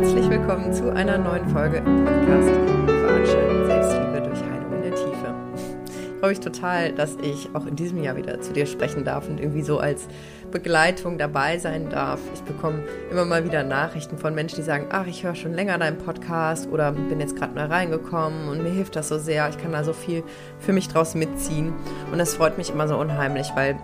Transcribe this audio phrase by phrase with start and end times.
[0.00, 2.50] herzlich willkommen zu einer neuen Folge im Podcast
[2.86, 5.34] Quatschen Selbstliebe durch Heilung in der Tiefe.
[5.56, 9.28] Ich freue mich total, dass ich auch in diesem Jahr wieder zu dir sprechen darf
[9.28, 10.06] und irgendwie so als
[10.52, 12.20] Begleitung dabei sein darf.
[12.32, 15.78] Ich bekomme immer mal wieder Nachrichten von Menschen, die sagen, ach, ich höre schon länger
[15.78, 19.48] deinen Podcast oder bin jetzt gerade neu reingekommen und mir hilft das so sehr.
[19.48, 20.22] Ich kann da so viel
[20.60, 21.72] für mich draus mitziehen
[22.12, 23.76] und das freut mich immer so unheimlich, weil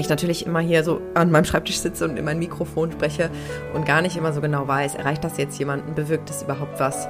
[0.00, 3.30] ich natürlich immer hier so an meinem Schreibtisch sitze und in mein Mikrofon spreche
[3.74, 7.08] und gar nicht immer so genau weiß, erreicht das jetzt jemanden, bewirkt es überhaupt was?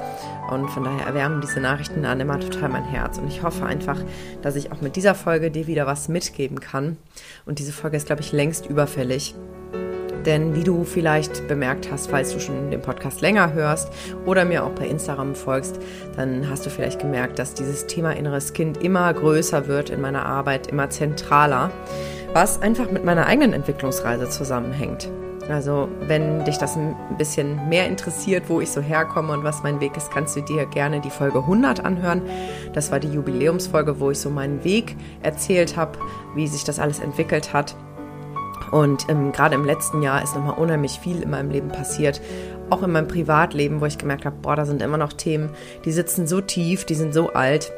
[0.51, 3.19] Und von daher erwärmen diese Nachrichten dann immer total mein Herz.
[3.19, 3.99] Und ich hoffe einfach,
[4.43, 6.97] dass ich auch mit dieser Folge dir wieder was mitgeben kann.
[7.47, 9.35] Und diese Folge ist, glaube ich, längst überfällig.
[10.27, 13.91] Denn wie du vielleicht bemerkt hast, falls du schon den Podcast länger hörst
[14.27, 15.79] oder mir auch bei Instagram folgst,
[16.17, 20.27] dann hast du vielleicht gemerkt, dass dieses Thema inneres Kind immer größer wird in meiner
[20.27, 21.71] Arbeit, immer zentraler
[22.33, 25.11] was einfach mit meiner eigenen Entwicklungsreise zusammenhängt.
[25.49, 29.81] Also, wenn dich das ein bisschen mehr interessiert, wo ich so herkomme und was mein
[29.81, 32.23] Weg ist, kannst du dir gerne die Folge 100 anhören.
[32.73, 35.99] Das war die Jubiläumsfolge, wo ich so meinen Weg erzählt habe,
[36.37, 37.75] wie sich das alles entwickelt hat.
[38.71, 42.21] Und ähm, gerade im letzten Jahr ist nochmal unheimlich viel in meinem Leben passiert.
[42.69, 45.51] Auch in meinem Privatleben, wo ich gemerkt habe, boah, da sind immer noch Themen,
[45.85, 47.73] die sitzen so tief, die sind so alt.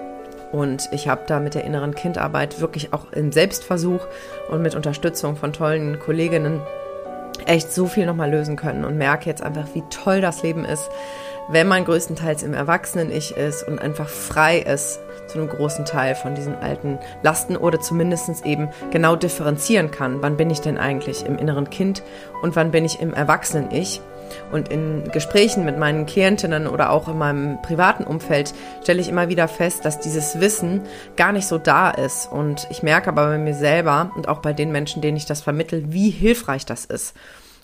[0.53, 4.07] Und ich habe da mit der inneren Kindarbeit wirklich auch im Selbstversuch
[4.51, 6.61] und mit Unterstützung von tollen Kolleginnen
[7.47, 10.91] echt so viel nochmal lösen können und merke jetzt einfach, wie toll das Leben ist,
[11.49, 16.35] wenn man größtenteils im Erwachsenen-Ich ist und einfach frei ist zu einem großen Teil von
[16.35, 21.39] diesen alten Lasten oder zumindest eben genau differenzieren kann, wann bin ich denn eigentlich im
[21.39, 22.03] inneren Kind
[22.43, 24.01] und wann bin ich im Erwachsenen-Ich
[24.51, 28.53] und in Gesprächen mit meinen Klientinnen oder auch in meinem privaten Umfeld
[28.83, 30.83] stelle ich immer wieder fest, dass dieses Wissen
[31.17, 32.31] gar nicht so da ist.
[32.31, 35.43] Und ich merke aber bei mir selber und auch bei den Menschen, denen ich das
[35.43, 37.15] vermittel, wie hilfreich das ist.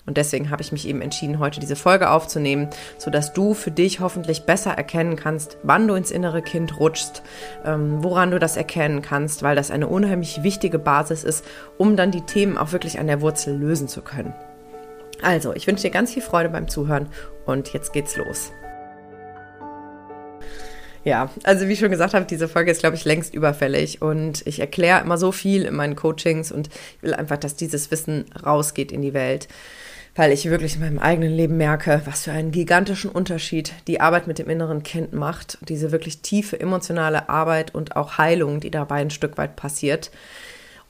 [0.09, 3.99] Und deswegen habe ich mich eben entschieden, heute diese Folge aufzunehmen, sodass du für dich
[3.99, 7.21] hoffentlich besser erkennen kannst, wann du ins innere Kind rutschst,
[7.63, 11.45] ähm, woran du das erkennen kannst, weil das eine unheimlich wichtige Basis ist,
[11.77, 14.33] um dann die Themen auch wirklich an der Wurzel lösen zu können.
[15.21, 17.09] Also, ich wünsche dir ganz viel Freude beim Zuhören
[17.45, 18.51] und jetzt geht's los.
[21.05, 24.45] Ja, also wie ich schon gesagt habe, diese Folge ist, glaube ich, längst überfällig und
[24.45, 28.25] ich erkläre immer so viel in meinen Coachings und ich will einfach, dass dieses Wissen
[28.45, 29.47] rausgeht in die Welt,
[30.15, 34.27] weil ich wirklich in meinem eigenen Leben merke, was für einen gigantischen Unterschied die Arbeit
[34.27, 38.95] mit dem inneren Kind macht, diese wirklich tiefe emotionale Arbeit und auch Heilung, die dabei
[38.95, 40.11] ein Stück weit passiert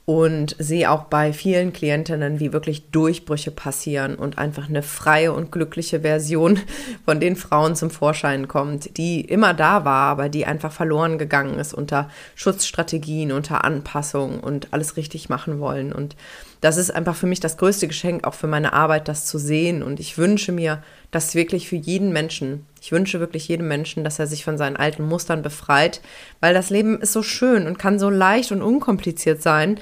[0.06, 5.52] und sehe auch bei vielen Klientinnen, wie wirklich Durchbrüche passieren und einfach eine freie und
[5.52, 6.58] glückliche Version
[7.04, 11.58] von den Frauen zum Vorschein kommt, die immer da war, aber die einfach verloren gegangen
[11.58, 15.92] ist unter Schutzstrategien, unter Anpassung und alles richtig machen wollen.
[15.92, 16.16] Und
[16.60, 19.82] das ist einfach für mich das größte Geschenk auch für meine Arbeit, das zu sehen.
[19.82, 24.18] Und ich wünsche mir, dass wirklich für jeden Menschen, ich wünsche wirklich jedem Menschen, dass
[24.18, 26.00] er sich von seinen alten Mustern befreit,
[26.40, 29.80] weil das Leben ist so schön und kann so leicht und unkompliziert sein.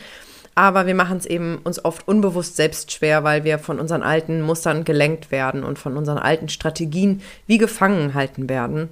[0.54, 4.42] Aber wir machen es eben uns oft unbewusst selbst schwer, weil wir von unseren alten
[4.42, 8.88] Mustern gelenkt werden und von unseren alten Strategien wie gefangen halten werden.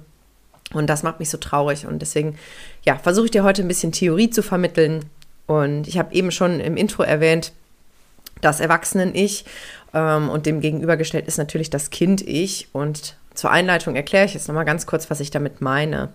[0.73, 1.85] Und das macht mich so traurig.
[1.85, 2.37] Und deswegen,
[2.83, 5.05] ja, versuche ich dir heute ein bisschen Theorie zu vermitteln.
[5.45, 7.53] Und ich habe eben schon im Intro erwähnt,
[8.41, 9.45] das Erwachsenen-Ich
[9.93, 12.69] ähm, und dem gegenübergestellt ist natürlich das Kind-Ich.
[12.73, 16.09] Und zur Einleitung erkläre ich jetzt nochmal ganz kurz, was ich damit meine.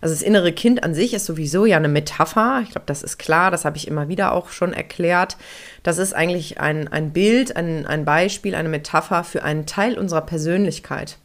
[0.00, 2.60] Also das innere Kind an sich ist sowieso ja eine Metapher.
[2.62, 5.36] Ich glaube, das ist klar, das habe ich immer wieder auch schon erklärt.
[5.82, 10.20] Das ist eigentlich ein, ein Bild, ein, ein Beispiel, eine Metapher für einen Teil unserer
[10.22, 11.18] Persönlichkeit,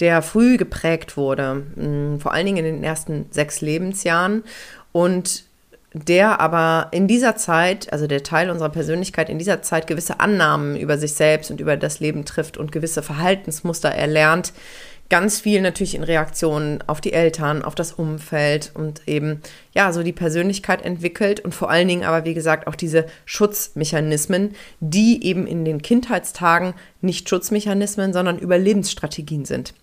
[0.00, 4.42] der früh geprägt wurde, hm, vor allen Dingen in den ersten sechs Lebensjahren
[4.90, 5.44] und
[5.94, 10.76] der aber in dieser Zeit, also der Teil unserer Persönlichkeit in dieser Zeit gewisse Annahmen
[10.76, 14.52] über sich selbst und über das Leben trifft und gewisse Verhaltensmuster erlernt,
[15.12, 19.42] ganz viel natürlich in Reaktion auf die Eltern, auf das Umfeld und eben
[19.74, 24.54] ja, so die Persönlichkeit entwickelt und vor allen Dingen aber wie gesagt auch diese Schutzmechanismen,
[24.80, 26.72] die eben in den Kindheitstagen
[27.02, 29.74] nicht Schutzmechanismen, sondern Überlebensstrategien sind.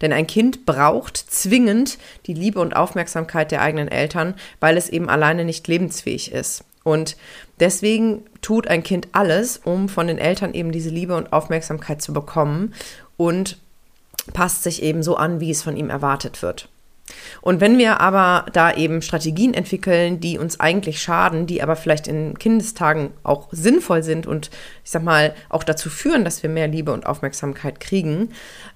[0.00, 5.08] Denn ein Kind braucht zwingend die Liebe und Aufmerksamkeit der eigenen Eltern, weil es eben
[5.08, 6.64] alleine nicht lebensfähig ist.
[6.84, 7.16] Und
[7.58, 12.12] deswegen tut ein Kind alles, um von den Eltern eben diese Liebe und Aufmerksamkeit zu
[12.12, 12.74] bekommen
[13.16, 13.58] und
[14.32, 16.68] passt sich eben so an, wie es von ihm erwartet wird.
[17.40, 22.08] Und wenn wir aber da eben Strategien entwickeln, die uns eigentlich schaden, die aber vielleicht
[22.08, 24.50] in Kindestagen auch sinnvoll sind und
[24.84, 28.30] ich sag mal auch dazu führen, dass wir mehr Liebe und Aufmerksamkeit kriegen,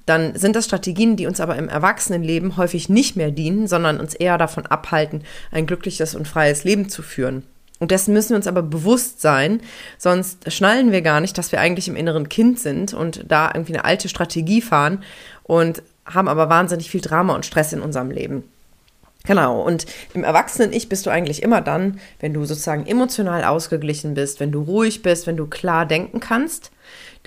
[0.07, 4.15] dann sind das Strategien, die uns aber im Erwachsenenleben häufig nicht mehr dienen, sondern uns
[4.15, 7.43] eher davon abhalten, ein glückliches und freies Leben zu führen.
[7.81, 9.63] Und dessen müssen wir uns aber bewusst sein,
[9.97, 13.73] sonst schnallen wir gar nicht, dass wir eigentlich im inneren Kind sind und da irgendwie
[13.73, 15.03] eine alte Strategie fahren
[15.45, 15.83] und
[16.15, 18.45] haben aber wahnsinnig viel Drama und Stress in unserem Leben.
[19.25, 19.85] Genau, und
[20.15, 24.63] im Erwachsenen-Ich bist du eigentlich immer dann, wenn du sozusagen emotional ausgeglichen bist, wenn du
[24.63, 26.71] ruhig bist, wenn du klar denken kannst.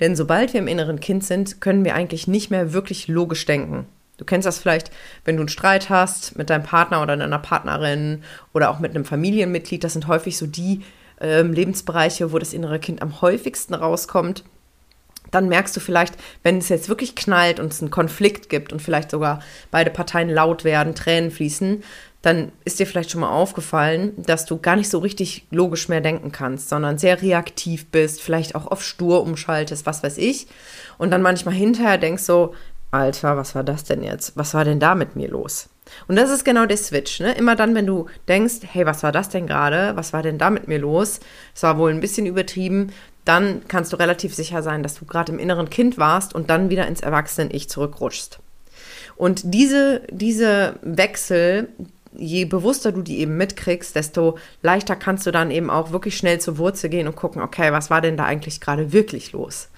[0.00, 3.86] Denn sobald wir im inneren Kind sind, können wir eigentlich nicht mehr wirklich logisch denken.
[4.16, 4.90] Du kennst das vielleicht,
[5.24, 8.22] wenn du einen Streit hast mit deinem Partner oder deiner Partnerin
[8.52, 9.82] oder auch mit einem Familienmitglied.
[9.82, 10.82] Das sind häufig so die
[11.20, 14.44] äh, Lebensbereiche, wo das innere Kind am häufigsten rauskommt.
[15.34, 16.14] Dann merkst du vielleicht,
[16.44, 19.40] wenn es jetzt wirklich knallt und es einen Konflikt gibt und vielleicht sogar
[19.70, 21.82] beide Parteien laut werden, Tränen fließen,
[22.22, 26.00] dann ist dir vielleicht schon mal aufgefallen, dass du gar nicht so richtig logisch mehr
[26.00, 30.46] denken kannst, sondern sehr reaktiv bist, vielleicht auch auf stur umschaltest, was weiß ich.
[30.96, 32.54] Und dann manchmal hinterher denkst so,
[32.92, 34.36] Alter, was war das denn jetzt?
[34.36, 35.68] Was war denn da mit mir los?
[36.06, 37.20] Und das ist genau der Switch.
[37.20, 37.32] Ne?
[37.32, 39.96] Immer dann, wenn du denkst, hey, was war das denn gerade?
[39.96, 41.20] Was war denn da mit mir los?
[41.54, 42.92] Es war wohl ein bisschen übertrieben.
[43.24, 46.70] Dann kannst du relativ sicher sein, dass du gerade im inneren Kind warst und dann
[46.70, 48.38] wieder ins Erwachsenen-Ich zurückrutschst.
[49.16, 51.68] Und diese, diese Wechsel,
[52.16, 56.40] je bewusster du die eben mitkriegst, desto leichter kannst du dann eben auch wirklich schnell
[56.40, 59.68] zur Wurzel gehen und gucken, okay, was war denn da eigentlich gerade wirklich los?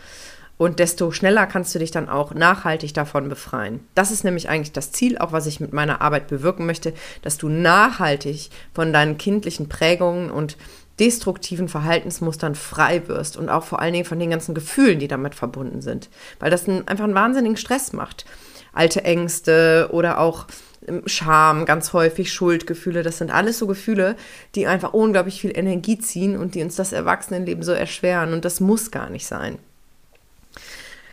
[0.59, 3.81] Und desto schneller kannst du dich dann auch nachhaltig davon befreien.
[3.95, 7.37] Das ist nämlich eigentlich das Ziel, auch was ich mit meiner Arbeit bewirken möchte, dass
[7.37, 10.57] du nachhaltig von deinen kindlichen Prägungen und
[10.99, 15.35] destruktiven Verhaltensmustern frei wirst und auch vor allen Dingen von den ganzen Gefühlen, die damit
[15.35, 16.09] verbunden sind.
[16.39, 18.25] Weil das einfach einen wahnsinnigen Stress macht.
[18.73, 20.47] Alte Ängste oder auch
[20.87, 24.17] ähm, Scham, ganz häufig Schuldgefühle, das sind alles so Gefühle,
[24.55, 28.61] die einfach unglaublich viel Energie ziehen und die uns das Erwachsenenleben so erschweren und das
[28.61, 29.59] muss gar nicht sein.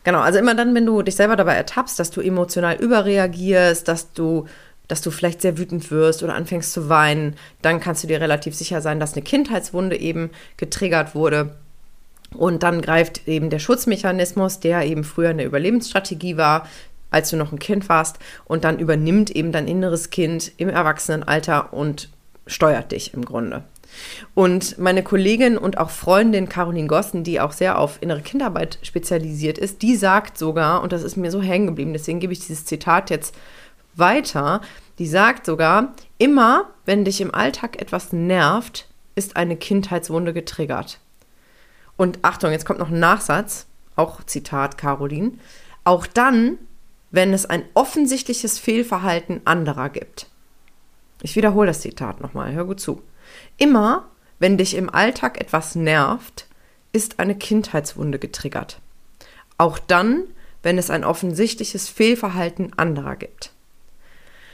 [0.04, 4.12] Genau, also immer dann, wenn du dich selber dabei ertappst, dass du emotional überreagierst, dass
[4.12, 4.46] du,
[4.88, 8.56] dass du vielleicht sehr wütend wirst oder anfängst zu weinen, dann kannst du dir relativ
[8.56, 11.56] sicher sein, dass eine Kindheitswunde eben getriggert wurde.
[12.36, 16.68] Und dann greift eben der Schutzmechanismus, der eben früher eine Überlebensstrategie war,
[17.12, 21.72] als du noch ein Kind warst, und dann übernimmt eben dein inneres Kind im Erwachsenenalter
[21.72, 22.10] und
[22.48, 23.64] steuert dich im Grunde.
[24.34, 29.60] Und meine Kollegin und auch Freundin Caroline Gossen, die auch sehr auf innere Kinderarbeit spezialisiert
[29.60, 32.66] ist, die sagt sogar, und das ist mir so hängen geblieben, deswegen gebe ich dieses
[32.66, 33.36] Zitat jetzt
[33.96, 34.62] weiter,
[35.00, 41.00] die sagt sogar, immer wenn dich im Alltag etwas nervt, ist eine Kindheitswunde getriggert.
[41.98, 45.34] Und Achtung, jetzt kommt noch ein Nachsatz, auch Zitat Caroline,
[45.84, 46.58] auch dann,
[47.12, 50.28] wenn es ein offensichtliches Fehlverhalten anderer gibt.
[51.22, 53.02] Ich wiederhole das Zitat nochmal, hör gut zu.
[53.58, 56.48] Immer, wenn dich im Alltag etwas nervt,
[56.92, 58.80] ist eine Kindheitswunde getriggert.
[59.58, 60.24] Auch dann,
[60.64, 63.52] wenn es ein offensichtliches Fehlverhalten anderer gibt.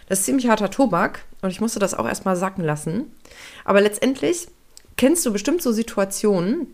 [0.10, 3.12] Das ist ziemlich harter Tobak und ich musste das auch erstmal sacken lassen.
[3.64, 4.48] Aber letztendlich
[4.98, 6.68] kennst du bestimmt so Situationen,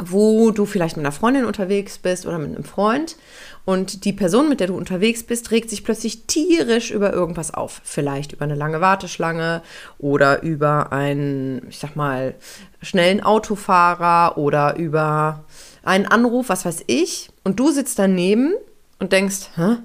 [0.00, 3.16] wo du vielleicht mit einer Freundin unterwegs bist oder mit einem Freund
[3.64, 7.80] und die Person, mit der du unterwegs bist, regt sich plötzlich tierisch über irgendwas auf.
[7.84, 9.62] Vielleicht über eine lange Warteschlange
[9.98, 12.34] oder über einen, ich sag mal,
[12.80, 15.44] schnellen Autofahrer oder über
[15.82, 17.30] einen Anruf, was weiß ich.
[17.44, 18.54] Und du sitzt daneben
[19.00, 19.78] und denkst, hä?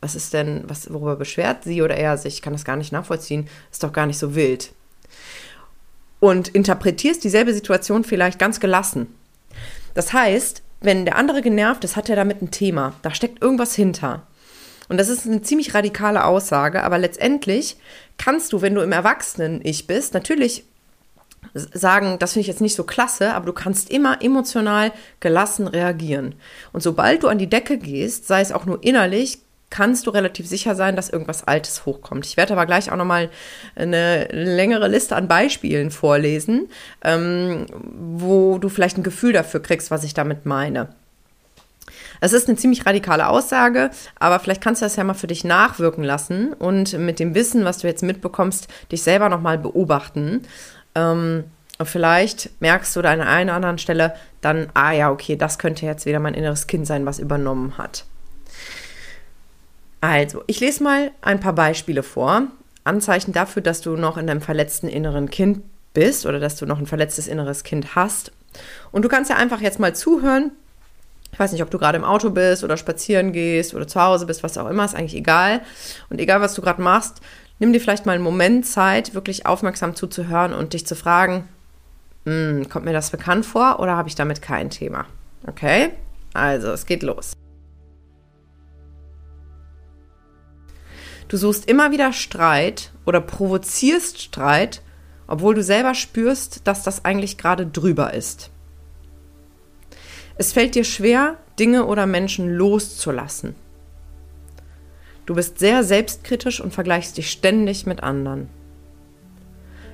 [0.00, 2.34] Was ist denn, was, worüber beschwert sie oder er sich?
[2.34, 3.48] Ich kann das gar nicht nachvollziehen.
[3.70, 4.72] Ist doch gar nicht so wild.
[6.20, 9.08] Und interpretierst dieselbe Situation vielleicht ganz gelassen
[9.94, 12.94] das heißt, wenn der andere genervt ist, hat er damit ein Thema.
[13.02, 14.26] Da steckt irgendwas hinter.
[14.88, 17.76] Und das ist eine ziemlich radikale Aussage, aber letztendlich
[18.18, 20.64] kannst du, wenn du im Erwachsenen-Ich bist, natürlich
[21.54, 26.34] sagen, das finde ich jetzt nicht so klasse, aber du kannst immer emotional gelassen reagieren.
[26.72, 29.38] Und sobald du an die Decke gehst, sei es auch nur innerlich,
[29.70, 32.26] kannst du relativ sicher sein, dass irgendwas Altes hochkommt.
[32.26, 33.30] Ich werde aber gleich auch nochmal
[33.76, 36.68] eine längere Liste an Beispielen vorlesen,
[37.02, 40.88] ähm, wo du vielleicht ein Gefühl dafür kriegst, was ich damit meine.
[42.20, 45.44] Es ist eine ziemlich radikale Aussage, aber vielleicht kannst du das ja mal für dich
[45.44, 50.42] nachwirken lassen und mit dem Wissen, was du jetzt mitbekommst, dich selber nochmal beobachten.
[50.94, 51.44] Ähm,
[51.78, 55.86] und vielleicht merkst du da an einer anderen Stelle dann, ah ja, okay, das könnte
[55.86, 58.04] jetzt wieder mein inneres Kind sein, was übernommen hat.
[60.00, 62.44] Also, ich lese mal ein paar Beispiele vor.
[62.84, 66.78] Anzeichen dafür, dass du noch in deinem verletzten inneren Kind bist oder dass du noch
[66.78, 68.32] ein verletztes inneres Kind hast.
[68.90, 70.52] Und du kannst ja einfach jetzt mal zuhören.
[71.32, 74.26] Ich weiß nicht, ob du gerade im Auto bist oder spazieren gehst oder zu Hause
[74.26, 75.60] bist, was auch immer, ist eigentlich egal.
[76.08, 77.20] Und egal, was du gerade machst,
[77.58, 81.48] nimm dir vielleicht mal einen Moment Zeit, wirklich aufmerksam zuzuhören und dich zu fragen,
[82.24, 85.06] hm, kommt mir das bekannt vor oder habe ich damit kein Thema?
[85.46, 85.90] Okay?
[86.34, 87.32] Also, es geht los.
[91.30, 94.82] Du suchst immer wieder Streit oder provozierst Streit,
[95.28, 98.50] obwohl du selber spürst, dass das eigentlich gerade drüber ist.
[100.36, 103.54] Es fällt dir schwer, Dinge oder Menschen loszulassen.
[105.24, 108.48] Du bist sehr selbstkritisch und vergleichst dich ständig mit anderen.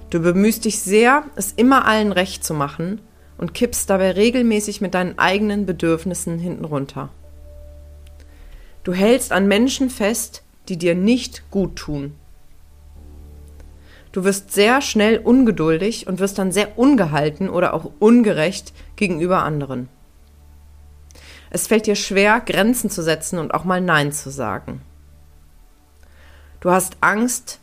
[0.08, 3.02] Du bemühst dich sehr, es immer allen recht zu machen
[3.36, 7.10] und kippst dabei regelmäßig mit deinen eigenen Bedürfnissen hinten runter.
[8.84, 12.14] Du hältst an Menschen fest, die dir nicht gut tun.
[14.12, 19.88] Du wirst sehr schnell ungeduldig und wirst dann sehr ungehalten oder auch ungerecht gegenüber anderen.
[21.50, 24.80] Es fällt dir schwer, Grenzen zu setzen und auch mal Nein zu sagen.
[26.60, 27.60] Du hast Angst,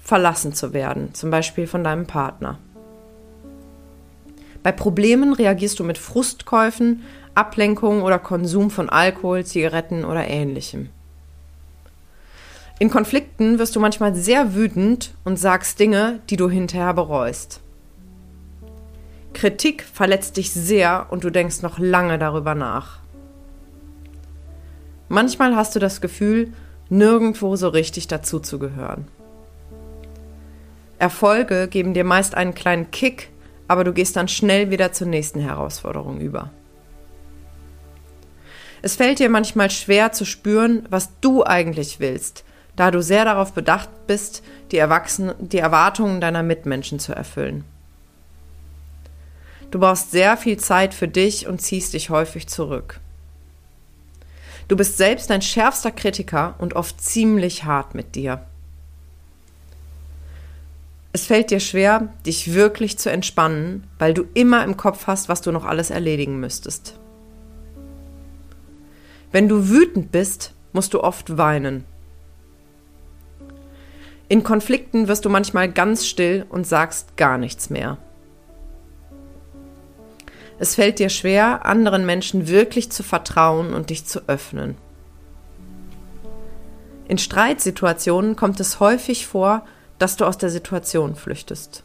[0.00, 2.58] verlassen zu werden, zum Beispiel von deinem Partner.
[4.62, 7.02] Bei Problemen reagierst du mit Frustkäufen,
[7.34, 10.90] Ablenkung oder Konsum von Alkohol, Zigaretten oder ähnlichem.
[12.80, 17.60] In Konflikten wirst du manchmal sehr wütend und sagst Dinge, die du hinterher bereust.
[19.32, 22.98] Kritik verletzt dich sehr und du denkst noch lange darüber nach.
[25.08, 26.52] Manchmal hast du das Gefühl,
[26.88, 29.06] nirgendwo so richtig dazuzugehören.
[30.98, 33.30] Erfolge geben dir meist einen kleinen Kick,
[33.68, 36.50] aber du gehst dann schnell wieder zur nächsten Herausforderung über.
[38.82, 42.44] Es fällt dir manchmal schwer zu spüren, was du eigentlich willst,
[42.76, 47.64] da du sehr darauf bedacht bist, die, Erwachsenen, die Erwartungen deiner Mitmenschen zu erfüllen.
[49.70, 53.00] Du brauchst sehr viel Zeit für dich und ziehst dich häufig zurück.
[54.68, 58.46] Du bist selbst dein schärfster Kritiker und oft ziemlich hart mit dir.
[61.12, 65.42] Es fällt dir schwer, dich wirklich zu entspannen, weil du immer im Kopf hast, was
[65.42, 66.98] du noch alles erledigen müsstest.
[69.30, 71.84] Wenn du wütend bist, musst du oft weinen.
[74.34, 77.98] In Konflikten wirst du manchmal ganz still und sagst gar nichts mehr.
[80.58, 84.74] Es fällt dir schwer, anderen Menschen wirklich zu vertrauen und dich zu öffnen.
[87.06, 89.64] In Streitsituationen kommt es häufig vor,
[90.00, 91.84] dass du aus der Situation flüchtest.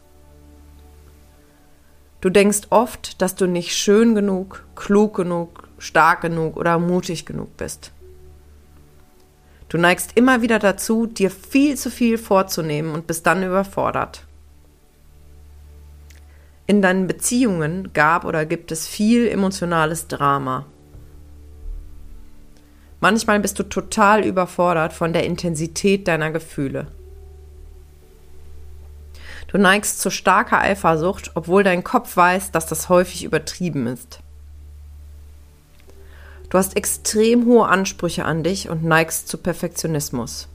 [2.20, 7.56] Du denkst oft, dass du nicht schön genug, klug genug, stark genug oder mutig genug
[7.56, 7.92] bist.
[9.70, 14.26] Du neigst immer wieder dazu, dir viel zu viel vorzunehmen und bist dann überfordert.
[16.66, 20.66] In deinen Beziehungen gab oder gibt es viel emotionales Drama.
[22.98, 26.88] Manchmal bist du total überfordert von der Intensität deiner Gefühle.
[29.46, 34.20] Du neigst zu starker Eifersucht, obwohl dein Kopf weiß, dass das häufig übertrieben ist.
[36.50, 40.48] Du hast extrem hohe Ansprüche an dich und neigst zu Perfektionismus.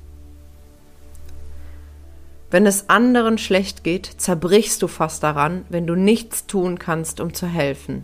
[2.52, 7.34] Wenn es anderen schlecht geht, zerbrichst du fast daran, wenn du nichts tun kannst, um
[7.34, 8.04] zu helfen.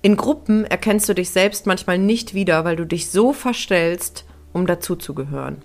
[0.00, 4.66] In Gruppen erkennst du dich selbst manchmal nicht wieder, weil du dich so verstellst, um
[4.66, 5.62] dazuzugehören.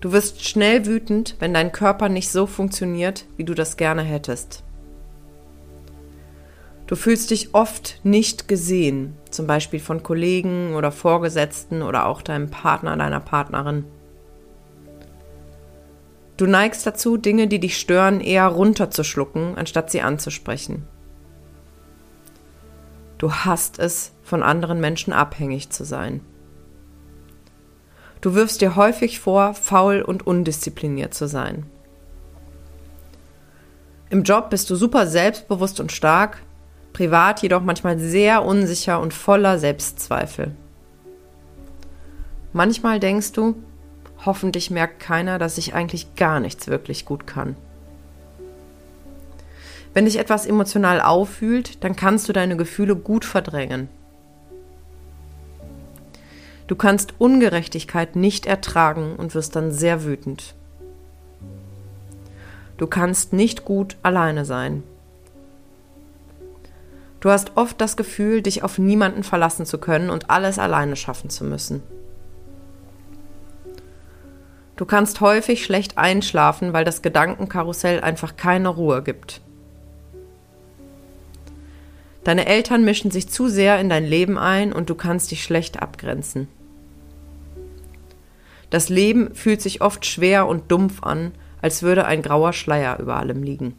[0.00, 4.62] Du wirst schnell wütend, wenn dein Körper nicht so funktioniert, wie du das gerne hättest.
[6.86, 12.50] Du fühlst dich oft nicht gesehen, zum Beispiel von Kollegen oder Vorgesetzten oder auch deinem
[12.50, 13.84] Partner, deiner Partnerin.
[16.36, 20.86] Du neigst dazu, Dinge, die dich stören, eher runterzuschlucken, anstatt sie anzusprechen.
[23.18, 26.20] Du hast es, von anderen Menschen abhängig zu sein.
[28.20, 31.66] Du wirfst dir häufig vor, faul und undiszipliniert zu sein.
[34.10, 36.42] Im Job bist du super selbstbewusst und stark,
[36.94, 40.52] privat jedoch manchmal sehr unsicher und voller Selbstzweifel.
[42.54, 43.56] Manchmal denkst du,
[44.24, 47.56] hoffentlich merkt keiner, dass ich eigentlich gar nichts wirklich gut kann.
[49.92, 53.88] Wenn dich etwas emotional auffühlt, dann kannst du deine Gefühle gut verdrängen.
[56.66, 60.54] Du kannst Ungerechtigkeit nicht ertragen und wirst dann sehr wütend.
[62.76, 64.82] Du kannst nicht gut alleine sein.
[67.24, 71.30] Du hast oft das Gefühl, dich auf niemanden verlassen zu können und alles alleine schaffen
[71.30, 71.82] zu müssen.
[74.76, 79.40] Du kannst häufig schlecht einschlafen, weil das Gedankenkarussell einfach keine Ruhe gibt.
[82.24, 85.80] Deine Eltern mischen sich zu sehr in dein Leben ein und du kannst dich schlecht
[85.80, 86.46] abgrenzen.
[88.68, 93.16] Das Leben fühlt sich oft schwer und dumpf an, als würde ein grauer Schleier über
[93.16, 93.78] allem liegen.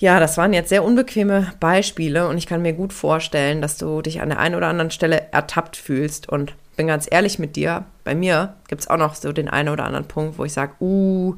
[0.00, 4.00] Ja, das waren jetzt sehr unbequeme Beispiele und ich kann mir gut vorstellen, dass du
[4.00, 7.84] dich an der einen oder anderen Stelle ertappt fühlst und bin ganz ehrlich mit dir,
[8.02, 10.72] bei mir gibt es auch noch so den einen oder anderen Punkt, wo ich sage,
[10.80, 11.36] uh,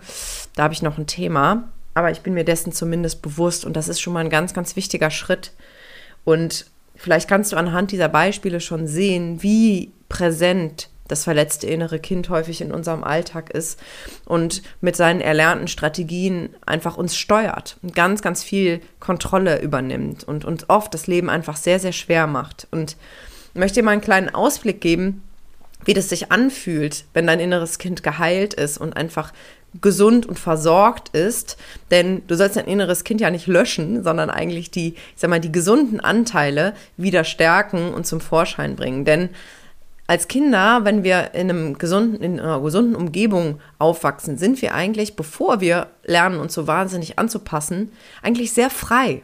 [0.55, 1.71] da habe ich noch ein Thema.
[1.95, 4.77] Aber ich bin mir dessen zumindest bewusst und das ist schon mal ein ganz, ganz
[4.77, 5.51] wichtiger Schritt.
[6.23, 12.29] Und vielleicht kannst du anhand dieser Beispiele schon sehen, wie präsent das verletzte innere Kind
[12.31, 13.79] häufig in unserem Alltag ist
[14.25, 20.45] und mit seinen erlernten Strategien einfach uns steuert und ganz, ganz viel Kontrolle übernimmt und
[20.45, 22.67] uns oft das Leben einfach sehr, sehr schwer macht.
[22.71, 22.97] Und
[23.55, 25.23] ich möchte dir mal einen kleinen Ausblick geben,
[25.85, 29.33] wie das sich anfühlt, wenn dein inneres Kind geheilt ist und einfach
[29.81, 31.57] gesund und versorgt ist,
[31.91, 35.41] denn du sollst dein inneres Kind ja nicht löschen, sondern eigentlich die, ich sag mal,
[35.41, 39.31] die gesunden Anteile wieder stärken und zum Vorschein bringen, denn
[40.07, 45.17] als Kinder, wenn wir in, einem gesunden, in einer gesunden Umgebung aufwachsen, sind wir eigentlich,
[45.17, 47.93] bevor wir lernen, uns so wahnsinnig anzupassen,
[48.23, 49.23] eigentlich sehr frei.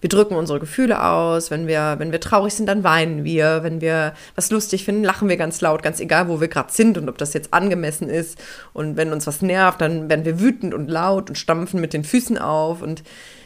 [0.00, 1.50] Wir drücken unsere Gefühle aus.
[1.50, 3.62] Wenn wir, wenn wir traurig sind, dann weinen wir.
[3.62, 6.96] Wenn wir was lustig finden, lachen wir ganz laut, ganz egal, wo wir gerade sind
[6.96, 8.38] und ob das jetzt angemessen ist.
[8.72, 12.04] Und wenn uns was nervt, dann werden wir wütend und laut und stampfen mit den
[12.04, 12.80] Füßen auf.
[12.80, 13.02] Und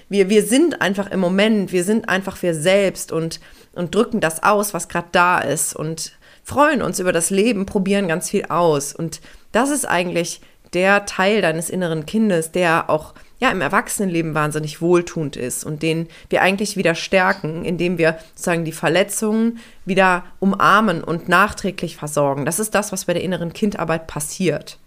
[0.08, 3.40] wir, wir sind einfach im Moment, wir sind einfach wir selbst und,
[3.72, 5.74] und drücken das aus, was gerade da ist.
[5.74, 6.12] Und
[6.44, 8.94] freuen uns über das Leben, probieren ganz viel aus.
[8.94, 9.20] Und
[9.52, 10.40] das ist eigentlich
[10.74, 16.08] der Teil deines inneren Kindes, der auch ja im Erwachsenenleben wahnsinnig wohltuend ist und den
[16.28, 22.44] wir eigentlich wieder stärken, indem wir sozusagen die Verletzungen wieder umarmen und nachträglich versorgen.
[22.44, 24.78] Das ist das, was bei der inneren Kindarbeit passiert.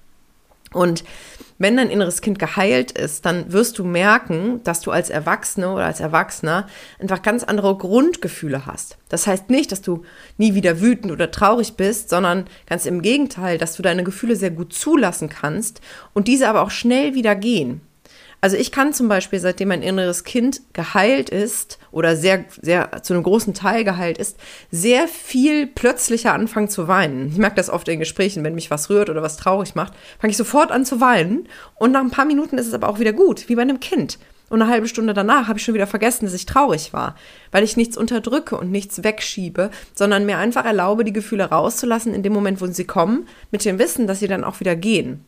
[0.73, 1.03] Und
[1.59, 5.85] wenn dein inneres Kind geheilt ist, dann wirst du merken, dass du als Erwachsene oder
[5.85, 6.67] als Erwachsener
[6.99, 8.97] einfach ganz andere Grundgefühle hast.
[9.09, 10.03] Das heißt nicht, dass du
[10.37, 14.51] nie wieder wütend oder traurig bist, sondern ganz im Gegenteil, dass du deine Gefühle sehr
[14.51, 15.81] gut zulassen kannst
[16.13, 17.81] und diese aber auch schnell wieder gehen.
[18.39, 23.13] Also ich kann zum Beispiel, seitdem mein inneres Kind geheilt ist oder sehr, sehr zu
[23.13, 24.37] einem großen Teil geheilt ist,
[24.69, 27.29] sehr viel plötzlicher anfangen zu weinen.
[27.29, 30.31] Ich merke das oft in Gesprächen, wenn mich was rührt oder was traurig macht, fange
[30.31, 33.13] ich sofort an zu weinen und nach ein paar Minuten ist es aber auch wieder
[33.13, 34.19] gut, wie bei einem Kind.
[34.49, 37.15] Und eine halbe Stunde danach habe ich schon wieder vergessen, dass ich traurig war,
[37.51, 42.23] weil ich nichts unterdrücke und nichts wegschiebe, sondern mir einfach erlaube, die Gefühle rauszulassen in
[42.23, 45.25] dem Moment, wo sie kommen, mit dem Wissen, dass sie dann auch wieder gehen.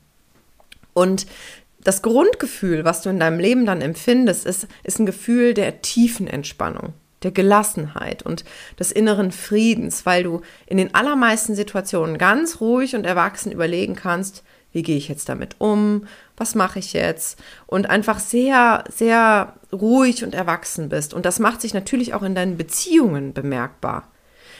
[0.93, 1.27] Und
[1.81, 6.27] das Grundgefühl, was du in deinem Leben dann empfindest, ist, ist ein Gefühl der tiefen
[6.27, 8.43] Entspannung, der Gelassenheit und
[8.79, 14.43] des inneren Friedens, weil du in den allermeisten Situationen ganz ruhig und erwachsen überlegen kannst,
[14.71, 16.05] wie gehe ich jetzt damit um,
[16.37, 21.13] was mache ich jetzt und einfach sehr, sehr ruhig und erwachsen bist.
[21.13, 24.09] Und das macht sich natürlich auch in deinen Beziehungen bemerkbar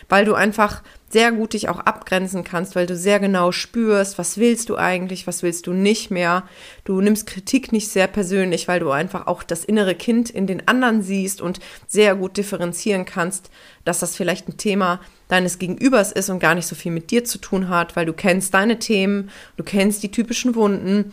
[0.09, 4.37] weil du einfach sehr gut dich auch abgrenzen kannst, weil du sehr genau spürst, was
[4.37, 6.43] willst du eigentlich, was willst du nicht mehr.
[6.83, 10.67] Du nimmst Kritik nicht sehr persönlich, weil du einfach auch das innere Kind in den
[10.67, 13.49] anderen siehst und sehr gut differenzieren kannst,
[13.85, 17.23] dass das vielleicht ein Thema deines Gegenübers ist und gar nicht so viel mit dir
[17.25, 21.11] zu tun hat, weil du kennst deine Themen, du kennst die typischen Wunden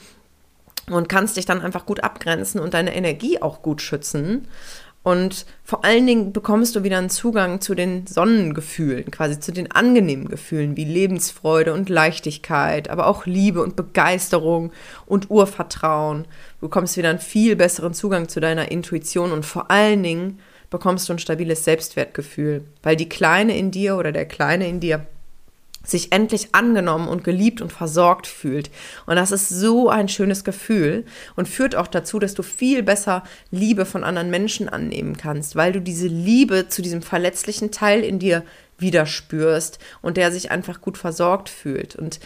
[0.91, 4.47] und kannst dich dann einfach gut abgrenzen und deine Energie auch gut schützen.
[5.07, 9.71] Und vor allen Dingen bekommst du wieder einen Zugang zu den Sonnengefühlen, quasi zu den
[9.71, 14.73] angenehmen Gefühlen wie Lebensfreude und Leichtigkeit, aber auch Liebe und Begeisterung
[15.07, 16.25] und Urvertrauen.
[16.59, 20.41] Du bekommst wieder einen viel besseren Zugang zu deiner Intuition und vor allen Dingen
[20.71, 25.07] bekommst du ein stabiles Selbstwertgefühl, weil die Kleine in dir oder der Kleine in dir
[25.87, 28.71] sich endlich angenommen und geliebt und versorgt fühlt.
[29.07, 31.05] Und das ist so ein schönes Gefühl
[31.37, 35.73] und führt auch dazu, dass du viel besser Liebe von anderen Menschen annehmen kannst, weil
[35.73, 38.45] du diese Liebe zu diesem verletzlichen Teil in dir
[38.79, 41.97] wieder spürst und der sich einfach gut versorgt fühlt.
[41.97, 42.21] Und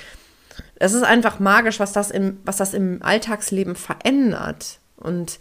[0.76, 4.78] es ist einfach magisch, was das im, was das im Alltagsleben verändert.
[4.96, 5.38] Und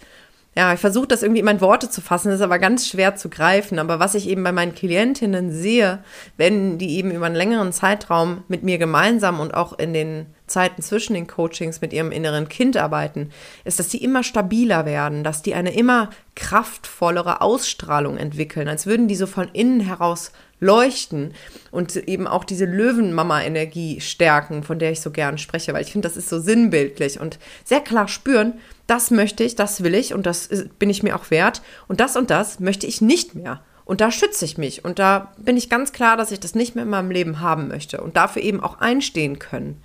[0.55, 3.29] ja, ich versuche das irgendwie in meine Worte zu fassen, ist aber ganz schwer zu
[3.29, 3.77] greifen.
[3.77, 6.03] Aber was ich eben bei meinen Klientinnen sehe,
[6.37, 10.81] wenn die eben über einen längeren Zeitraum mit mir gemeinsam und auch in den Zeiten
[10.81, 13.29] zwischen den Coachings mit ihrem inneren Kind arbeiten,
[13.63, 19.07] ist, dass sie immer stabiler werden, dass die eine immer kraftvollere Ausstrahlung entwickeln, als würden
[19.07, 21.33] die so von innen heraus leuchten
[21.71, 26.07] und eben auch diese Löwenmama-Energie stärken, von der ich so gern spreche, weil ich finde,
[26.07, 28.53] das ist so sinnbildlich und sehr klar spüren,
[28.87, 32.15] das möchte ich, das will ich und das bin ich mir auch wert und das
[32.15, 33.61] und das möchte ich nicht mehr.
[33.85, 36.75] Und da schütze ich mich und da bin ich ganz klar, dass ich das nicht
[36.75, 39.81] mehr in meinem Leben haben möchte und dafür eben auch einstehen können.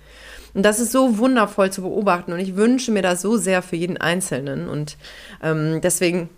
[0.53, 3.75] Und das ist so wundervoll zu beobachten und ich wünsche mir das so sehr für
[3.75, 4.97] jeden Einzelnen und
[5.41, 6.29] ähm, deswegen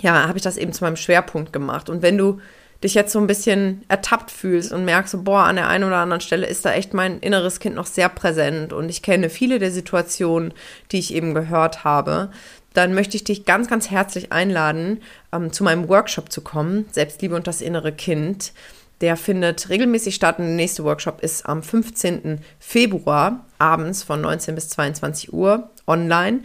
[0.00, 1.88] ja, habe ich das eben zu meinem Schwerpunkt gemacht.
[1.88, 2.40] Und wenn du
[2.82, 5.98] dich jetzt so ein bisschen ertappt fühlst und merkst, so, boah, an der einen oder
[5.98, 9.58] anderen Stelle ist da echt mein inneres Kind noch sehr präsent und ich kenne viele
[9.58, 10.52] der Situationen,
[10.90, 12.30] die ich eben gehört habe,
[12.74, 15.00] dann möchte ich dich ganz, ganz herzlich einladen,
[15.32, 18.52] ähm, zu meinem Workshop zu kommen, Selbstliebe und das innere Kind
[19.00, 22.40] Der findet regelmäßig statt und der nächste Workshop ist am 15.
[22.60, 26.42] Februar abends von 19 bis 22 Uhr online.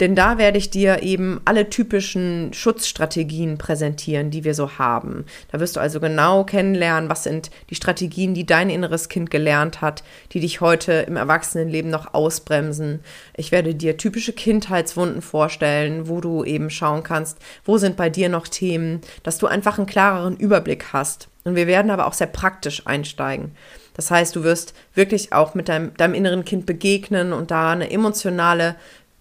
[0.00, 5.24] Denn da werde ich dir eben alle typischen Schutzstrategien präsentieren, die wir so haben.
[5.50, 9.80] Da wirst du also genau kennenlernen, was sind die Strategien, die dein inneres Kind gelernt
[9.80, 13.00] hat, die dich heute im Erwachsenenleben noch ausbremsen.
[13.36, 18.28] Ich werde dir typische Kindheitswunden vorstellen, wo du eben schauen kannst, wo sind bei dir
[18.28, 21.28] noch Themen, dass du einfach einen klareren Überblick hast.
[21.44, 23.52] Und wir werden aber auch sehr praktisch einsteigen.
[23.98, 27.90] Das heißt, du wirst wirklich auch mit deinem, deinem inneren Kind begegnen und da eine
[27.90, 28.76] emotionale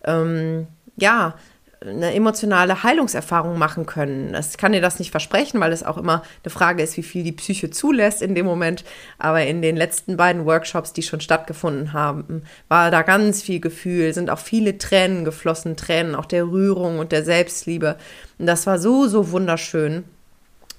[0.08, 0.67] ähm,
[0.98, 1.36] ja,
[1.82, 4.36] eine emotionale Heilungserfahrung machen können.
[4.39, 7.24] Ich kann dir das nicht versprechen, weil es auch immer eine Frage ist, wie viel
[7.24, 8.84] die Psyche zulässt in dem Moment.
[9.20, 14.13] Aber in den letzten beiden Workshops, die schon stattgefunden haben, war da ganz viel Gefühl,
[14.13, 17.98] sind auch viele Tränen geflossen, Tränen auch der Rührung und der Selbstliebe.
[18.39, 20.04] Und das war so, so wunderschön.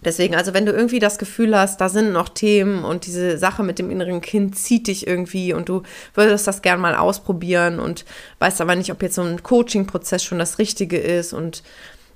[0.05, 3.65] Deswegen, also wenn du irgendwie das Gefühl hast, da sind noch Themen und diese Sache
[3.65, 5.83] mit dem inneren Kind zieht dich irgendwie und du
[6.15, 8.05] würdest das gern mal ausprobieren und
[8.39, 11.65] weißt aber nicht, ob jetzt so ein Coaching-Prozess schon das Richtige ist und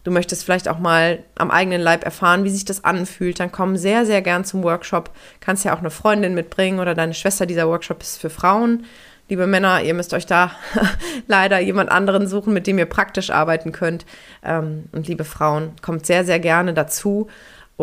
[0.04, 3.76] du möchtest vielleicht auch mal am eigenen Leib erfahren, wie sich das anfühlt, dann komm
[3.76, 5.10] sehr, sehr gern zum Workshop.
[5.40, 7.46] Kannst ja auch eine Freundin mitbringen oder deine Schwester.
[7.46, 8.84] Dieser Workshop ist für Frauen.
[9.28, 10.52] Liebe Männer, ihr müsst euch da
[11.26, 14.04] leider jemand anderen suchen, mit dem ihr praktisch arbeiten könnt.
[14.44, 17.28] Ähm, und liebe Frauen, kommt sehr, sehr gerne dazu.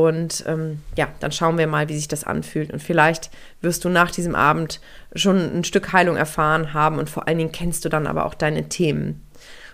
[0.06, 2.72] Und ähm, ja, dann schauen wir mal, wie sich das anfühlt.
[2.72, 3.30] Und vielleicht
[3.62, 4.80] wirst du nach diesem Abend
[5.16, 8.34] schon ein Stück Heilung erfahren haben und vor allen Dingen kennst du dann aber auch
[8.34, 9.22] deine Themen.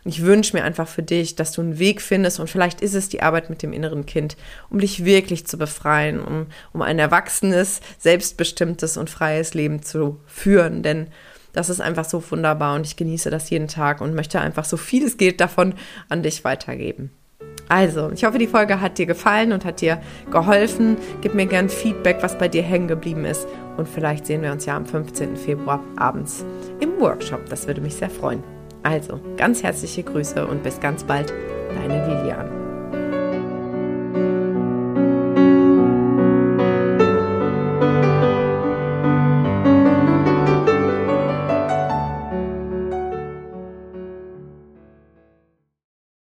[0.04, 2.94] Und ich wünsche mir einfach für dich, dass du einen Weg findest und vielleicht ist
[2.94, 4.38] es die Arbeit mit dem inneren Kind,
[4.70, 10.84] um dich wirklich zu befreien, um, um ein erwachsenes, selbstbestimmtes und freies Leben zu führen.
[10.84, 11.08] Denn
[11.54, 14.78] das ist einfach so wunderbar und ich genieße das jeden Tag und möchte einfach so
[14.78, 15.74] viel es geht davon
[16.08, 17.10] an dich weitergeben.
[17.68, 20.00] Also, ich hoffe, die Folge hat dir gefallen und hat dir
[20.32, 20.98] geholfen.
[21.22, 23.48] Gib mir gern Feedback, was bei dir hängen geblieben ist.
[23.78, 25.36] Und vielleicht sehen wir uns ja am 15.
[25.36, 26.46] Februar abends
[26.80, 27.50] im Workshop.
[27.50, 28.44] Das würde mich sehr freuen.
[28.84, 31.34] Also, ganz herzliche Grüße und bis ganz bald,
[31.76, 32.66] deine Lilian.